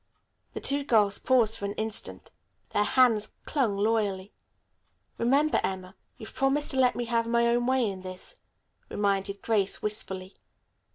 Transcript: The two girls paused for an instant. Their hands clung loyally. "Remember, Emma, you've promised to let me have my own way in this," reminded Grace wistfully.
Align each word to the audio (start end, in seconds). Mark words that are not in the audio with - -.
The 0.53 0.59
two 0.59 0.83
girls 0.83 1.19
paused 1.19 1.59
for 1.59 1.65
an 1.65 1.73
instant. 1.75 2.31
Their 2.71 2.83
hands 2.85 3.33
clung 3.45 3.77
loyally. 3.77 4.33
"Remember, 5.19 5.61
Emma, 5.63 5.95
you've 6.17 6.33
promised 6.33 6.71
to 6.71 6.77
let 6.79 6.95
me 6.95 7.05
have 7.05 7.27
my 7.27 7.45
own 7.45 7.67
way 7.67 7.87
in 7.87 8.01
this," 8.01 8.39
reminded 8.89 9.43
Grace 9.43 9.83
wistfully. 9.83 10.33